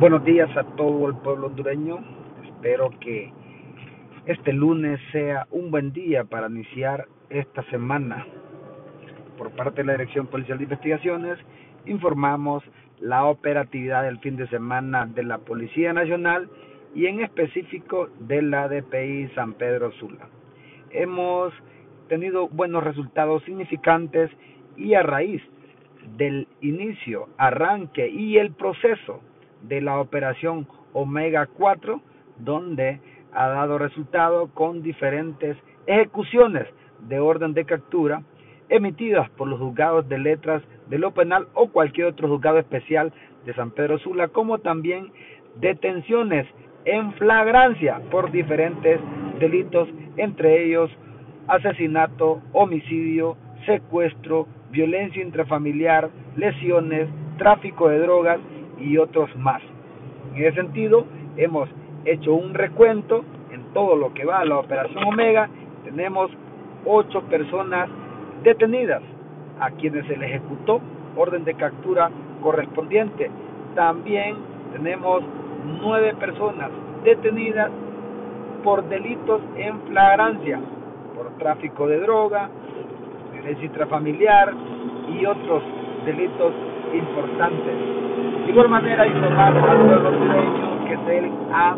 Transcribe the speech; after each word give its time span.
Buenos 0.00 0.24
días 0.24 0.48
a 0.56 0.62
todo 0.62 1.08
el 1.08 1.16
pueblo 1.16 1.48
hondureño. 1.48 1.98
Espero 2.44 2.90
que 3.00 3.32
este 4.26 4.52
lunes 4.52 5.00
sea 5.10 5.48
un 5.50 5.72
buen 5.72 5.92
día 5.92 6.22
para 6.22 6.46
iniciar 6.46 7.08
esta 7.30 7.64
semana. 7.64 8.24
Por 9.36 9.50
parte 9.56 9.78
de 9.78 9.86
la 9.88 9.94
Dirección 9.94 10.28
Policial 10.28 10.58
de 10.58 10.64
Investigaciones, 10.64 11.36
informamos 11.84 12.62
la 13.00 13.24
operatividad 13.24 14.04
del 14.04 14.20
fin 14.20 14.36
de 14.36 14.46
semana 14.50 15.04
de 15.04 15.24
la 15.24 15.38
Policía 15.38 15.92
Nacional 15.92 16.48
y 16.94 17.06
en 17.06 17.20
específico 17.20 18.08
de 18.20 18.40
la 18.42 18.68
DPI 18.68 19.30
San 19.34 19.54
Pedro 19.54 19.90
Sula. 19.98 20.28
Hemos 20.90 21.52
tenido 22.08 22.46
buenos 22.46 22.84
resultados 22.84 23.42
significantes 23.42 24.30
y 24.76 24.94
a 24.94 25.02
raíz 25.02 25.42
del 26.16 26.46
inicio, 26.60 27.30
arranque 27.36 28.08
y 28.08 28.38
el 28.38 28.52
proceso 28.52 29.22
de 29.62 29.80
la 29.80 30.00
operación 30.00 30.66
Omega 30.92 31.46
4, 31.46 32.00
donde 32.38 33.00
ha 33.32 33.48
dado 33.48 33.78
resultado 33.78 34.48
con 34.54 34.82
diferentes 34.82 35.56
ejecuciones 35.86 36.66
de 37.08 37.20
orden 37.20 37.54
de 37.54 37.64
captura 37.64 38.22
emitidas 38.68 39.30
por 39.30 39.48
los 39.48 39.58
juzgados 39.58 40.08
de 40.08 40.18
letras 40.18 40.62
de 40.88 40.98
lo 40.98 41.12
penal 41.12 41.48
o 41.54 41.68
cualquier 41.68 42.08
otro 42.08 42.28
juzgado 42.28 42.58
especial 42.58 43.12
de 43.44 43.54
San 43.54 43.70
Pedro 43.70 43.98
Sula, 43.98 44.28
como 44.28 44.58
también 44.58 45.10
detenciones 45.60 46.46
en 46.84 47.12
flagrancia 47.14 48.00
por 48.10 48.30
diferentes 48.30 49.00
delitos, 49.38 49.88
entre 50.16 50.64
ellos 50.64 50.90
asesinato, 51.46 52.42
homicidio, 52.52 53.36
secuestro, 53.64 54.46
violencia 54.70 55.22
intrafamiliar, 55.22 56.10
lesiones, 56.36 57.08
tráfico 57.38 57.88
de 57.88 57.98
drogas 58.00 58.38
y 58.80 58.98
otros 58.98 59.34
más. 59.36 59.62
En 60.34 60.44
ese 60.44 60.56
sentido, 60.56 61.04
hemos 61.36 61.68
hecho 62.04 62.34
un 62.34 62.54
recuento 62.54 63.24
en 63.50 63.62
todo 63.72 63.96
lo 63.96 64.12
que 64.14 64.24
va 64.24 64.38
a 64.38 64.44
la 64.44 64.58
operación 64.58 65.04
Omega. 65.04 65.48
Tenemos 65.84 66.30
ocho 66.84 67.22
personas 67.22 67.88
detenidas 68.42 69.02
a 69.60 69.70
quienes 69.72 70.06
se 70.06 70.16
les 70.16 70.30
ejecutó 70.30 70.80
orden 71.16 71.44
de 71.44 71.54
captura 71.54 72.10
correspondiente. 72.42 73.30
También 73.74 74.36
tenemos 74.72 75.22
nueve 75.82 76.14
personas 76.14 76.70
detenidas 77.04 77.70
por 78.62 78.88
delitos 78.88 79.40
en 79.56 79.80
flagrancia, 79.82 80.60
por 81.14 81.30
tráfico 81.38 81.86
de 81.86 82.00
droga, 82.00 82.48
violencia 83.32 83.64
intrafamiliar 83.64 84.52
y 85.08 85.26
otros 85.26 85.62
delitos 86.04 86.52
importantes. 86.94 87.74
De 88.44 88.50
igual 88.50 88.68
manera, 88.68 89.06
informar 89.06 89.56
al 89.56 89.86
pueblo 89.86 90.08
hondureño 90.08 90.84
que 90.86 90.96
se 91.06 91.30
ha 91.52 91.76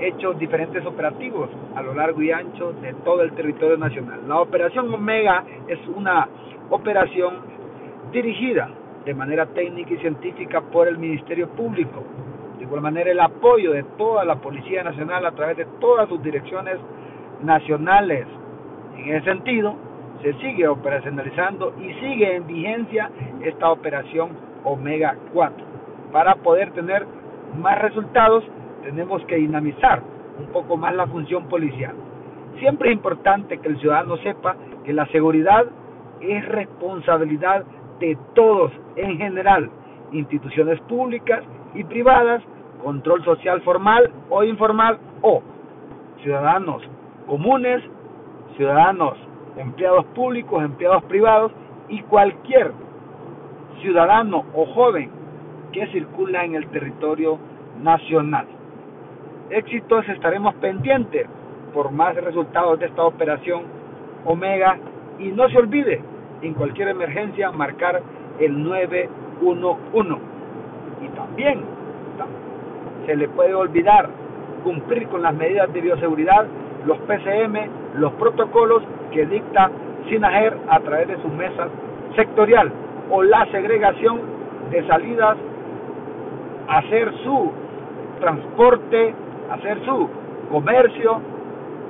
hecho 0.00 0.32
diferentes 0.34 0.84
operativos 0.86 1.50
a 1.74 1.82
lo 1.82 1.94
largo 1.94 2.22
y 2.22 2.30
ancho 2.30 2.72
de 2.80 2.94
todo 3.04 3.22
el 3.22 3.32
territorio 3.32 3.76
nacional. 3.76 4.20
La 4.26 4.40
operación 4.40 4.92
Omega 4.92 5.44
es 5.68 5.78
una 5.88 6.28
operación 6.70 7.34
dirigida 8.12 8.68
de 9.04 9.14
manera 9.14 9.46
técnica 9.46 9.94
y 9.94 9.98
científica 9.98 10.60
por 10.60 10.88
el 10.88 10.98
Ministerio 10.98 11.48
Público. 11.48 12.02
De 12.58 12.64
igual 12.64 12.82
manera, 12.82 13.10
el 13.10 13.20
apoyo 13.20 13.72
de 13.72 13.82
toda 13.96 14.24
la 14.24 14.36
Policía 14.36 14.82
Nacional 14.82 15.24
a 15.24 15.32
través 15.32 15.56
de 15.56 15.66
todas 15.80 16.08
sus 16.08 16.22
direcciones 16.22 16.76
nacionales. 17.42 18.26
En 18.96 19.14
ese 19.14 19.24
sentido, 19.24 19.74
se 20.22 20.34
sigue 20.34 20.68
operacionalizando 20.68 21.74
y 21.80 21.92
sigue 21.94 22.36
en 22.36 22.46
vigencia 22.46 23.10
esta 23.42 23.70
operación 23.70 24.30
Omega 24.64 25.16
4. 25.32 25.64
Para 26.12 26.34
poder 26.36 26.72
tener 26.72 27.06
más 27.58 27.78
resultados 27.80 28.44
tenemos 28.82 29.24
que 29.26 29.36
dinamizar 29.36 30.02
un 30.38 30.46
poco 30.46 30.76
más 30.76 30.94
la 30.94 31.06
función 31.06 31.48
policial. 31.48 31.94
Siempre 32.58 32.90
es 32.90 32.96
importante 32.96 33.58
que 33.58 33.68
el 33.68 33.78
ciudadano 33.80 34.16
sepa 34.18 34.56
que 34.84 34.92
la 34.92 35.06
seguridad 35.06 35.66
es 36.20 36.46
responsabilidad 36.48 37.64
de 37.98 38.16
todos 38.34 38.72
en 38.96 39.18
general, 39.18 39.70
instituciones 40.12 40.80
públicas 40.82 41.42
y 41.74 41.84
privadas, 41.84 42.42
control 42.82 43.24
social 43.24 43.60
formal 43.62 44.10
o 44.28 44.42
informal 44.42 44.98
o 45.22 45.42
ciudadanos 46.22 46.82
comunes, 47.26 47.82
ciudadanos 48.56 49.16
empleados 49.56 50.04
públicos, 50.06 50.62
empleados 50.62 51.02
privados 51.04 51.52
y 51.88 52.00
cualquier 52.02 52.72
ciudadano 53.80 54.44
o 54.54 54.66
joven 54.66 55.10
que 55.72 55.86
circula 55.88 56.44
en 56.44 56.54
el 56.54 56.66
territorio 56.68 57.38
nacional. 57.82 58.46
Éxitos 59.50 60.08
estaremos 60.08 60.54
pendientes 60.56 61.26
por 61.72 61.90
más 61.90 62.14
resultados 62.16 62.78
de 62.78 62.86
esta 62.86 63.04
operación 63.04 63.62
Omega 64.24 64.78
y 65.18 65.28
no 65.28 65.48
se 65.48 65.58
olvide 65.58 66.00
en 66.42 66.54
cualquier 66.54 66.88
emergencia 66.88 67.50
marcar 67.50 68.02
el 68.38 68.62
911 68.62 70.20
y 71.02 71.08
también 71.08 71.60
se 73.06 73.16
le 73.16 73.28
puede 73.28 73.54
olvidar 73.54 74.08
cumplir 74.62 75.08
con 75.08 75.22
las 75.22 75.34
medidas 75.34 75.72
de 75.72 75.80
bioseguridad, 75.80 76.46
los 76.86 76.98
PCM, 76.98 77.56
los 77.96 78.12
protocolos 78.14 78.82
que 79.12 79.26
dicta 79.26 79.70
SINAGER 80.08 80.56
a 80.68 80.80
través 80.80 81.08
de 81.08 81.16
sus 81.22 81.32
mesas 81.32 81.68
sectorial 82.16 82.70
o 83.10 83.22
la 83.22 83.46
segregación 83.46 84.20
de 84.70 84.86
salidas, 84.86 85.36
hacer 86.68 87.12
su 87.24 87.52
transporte, 88.20 89.14
hacer 89.50 89.84
su 89.84 90.08
comercio 90.50 91.20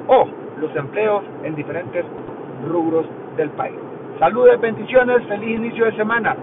o 0.09 0.29
los 0.59 0.75
empleos 0.77 1.23
en 1.45 1.55
diferentes 1.55 2.05
rubros 2.69 3.07
del 3.37 3.51
país. 3.51 3.77
Saludos, 4.19 4.61
bendiciones, 4.61 5.27
feliz 5.27 5.57
inicio 5.57 5.87
de 5.87 5.97
semana. 5.97 6.37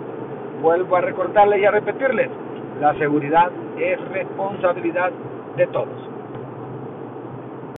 Vuelvo 0.61 0.95
a 0.95 1.01
recordarles 1.01 1.61
y 1.61 1.65
a 1.65 1.71
repetirles, 1.71 2.29
la 2.81 2.93
seguridad 2.95 3.51
es 3.77 3.99
responsabilidad 4.09 5.11
de 5.55 5.67
todos. 5.67 6.16